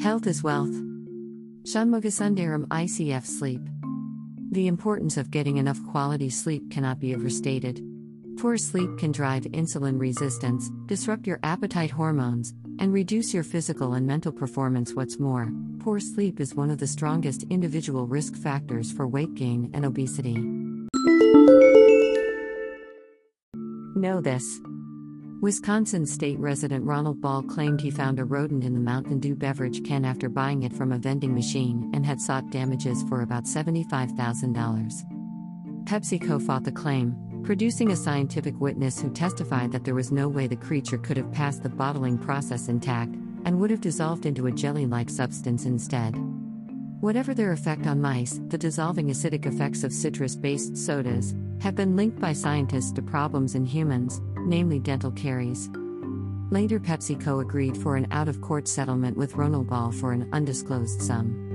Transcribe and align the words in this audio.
Health 0.00 0.26
is 0.26 0.42
wealth. 0.42 0.74
Shanmugasundaram 1.62 2.66
ICF 2.68 3.24
Sleep. 3.24 3.60
The 4.50 4.66
importance 4.66 5.16
of 5.16 5.30
getting 5.30 5.56
enough 5.56 5.78
quality 5.90 6.28
sleep 6.28 6.70
cannot 6.70 7.00
be 7.00 7.14
overstated. 7.14 7.80
Poor 8.38 8.56
sleep 8.56 8.98
can 8.98 9.12
drive 9.12 9.44
insulin 9.44 9.98
resistance, 9.98 10.70
disrupt 10.86 11.26
your 11.26 11.40
appetite 11.42 11.90
hormones, 11.90 12.52
and 12.80 12.92
reduce 12.92 13.32
your 13.32 13.44
physical 13.44 13.94
and 13.94 14.06
mental 14.06 14.32
performance. 14.32 14.92
What's 14.94 15.18
more, 15.18 15.50
poor 15.78 16.00
sleep 16.00 16.40
is 16.40 16.54
one 16.54 16.70
of 16.70 16.78
the 16.78 16.86
strongest 16.86 17.44
individual 17.44 18.06
risk 18.06 18.34
factors 18.34 18.92
for 18.92 19.06
weight 19.06 19.34
gain 19.34 19.70
and 19.72 19.84
obesity. 19.84 20.34
Know 23.96 24.20
this. 24.20 24.60
Wisconsin 25.44 26.06
state 26.06 26.38
resident 26.38 26.86
Ronald 26.86 27.20
Ball 27.20 27.42
claimed 27.42 27.78
he 27.78 27.90
found 27.90 28.18
a 28.18 28.24
rodent 28.24 28.64
in 28.64 28.72
the 28.72 28.80
Mountain 28.80 29.18
Dew 29.18 29.34
beverage 29.34 29.84
can 29.84 30.02
after 30.02 30.30
buying 30.30 30.62
it 30.62 30.72
from 30.72 30.90
a 30.90 30.96
vending 30.96 31.34
machine 31.34 31.90
and 31.92 32.06
had 32.06 32.18
sought 32.18 32.48
damages 32.48 33.02
for 33.10 33.20
about 33.20 33.44
$75,000. 33.44 35.84
PepsiCo 35.84 36.40
fought 36.40 36.64
the 36.64 36.72
claim, 36.72 37.14
producing 37.44 37.90
a 37.90 37.96
scientific 37.96 38.58
witness 38.58 38.98
who 38.98 39.10
testified 39.10 39.70
that 39.70 39.84
there 39.84 39.94
was 39.94 40.10
no 40.10 40.30
way 40.30 40.46
the 40.46 40.56
creature 40.56 40.96
could 40.96 41.18
have 41.18 41.30
passed 41.30 41.62
the 41.62 41.68
bottling 41.68 42.16
process 42.16 42.68
intact 42.68 43.14
and 43.44 43.60
would 43.60 43.70
have 43.70 43.82
dissolved 43.82 44.24
into 44.24 44.46
a 44.46 44.50
jelly 44.50 44.86
like 44.86 45.10
substance 45.10 45.66
instead. 45.66 46.16
Whatever 47.02 47.34
their 47.34 47.52
effect 47.52 47.86
on 47.86 48.00
mice, 48.00 48.40
the 48.48 48.56
dissolving 48.56 49.08
acidic 49.08 49.44
effects 49.44 49.84
of 49.84 49.92
citrus 49.92 50.36
based 50.36 50.74
sodas 50.74 51.34
have 51.64 51.74
been 51.74 51.96
linked 51.96 52.20
by 52.20 52.30
scientists 52.30 52.92
to 52.92 53.00
problems 53.00 53.54
in 53.54 53.64
humans, 53.64 54.20
namely 54.36 54.78
dental 54.78 55.10
caries. 55.10 55.70
Later, 56.50 56.78
PepsiCo 56.78 57.40
agreed 57.40 57.74
for 57.74 57.96
an 57.96 58.06
out 58.10 58.28
of 58.28 58.42
court 58.42 58.68
settlement 58.68 59.16
with 59.16 59.34
Ronald 59.34 59.68
Ball 59.68 59.90
for 59.90 60.12
an 60.12 60.28
undisclosed 60.30 61.00
sum. 61.00 61.53